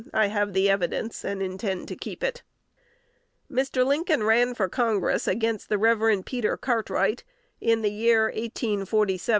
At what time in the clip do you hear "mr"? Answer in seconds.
3.51-3.85